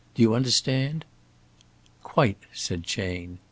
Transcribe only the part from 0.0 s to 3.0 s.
Do you understand?" "Quite," said